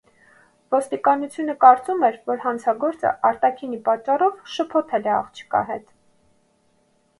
Ոստիկանությունը 0.75 1.55
կարծում 1.65 2.01
էր, 2.07 2.17
որ 2.31 2.39
հանցագործը, 2.47 3.13
արտաքինի 3.31 3.79
պատճառով, 3.91 4.41
շփոթել 4.57 5.09
է 5.13 5.15
աղջկա 5.21 5.65
հետ։ 5.71 5.89